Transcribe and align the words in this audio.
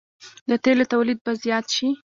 د 0.49 0.51
تیلو 0.63 0.85
تولید 0.93 1.19
به 1.25 1.31
زیات 1.43 1.65
شي. 1.75 1.89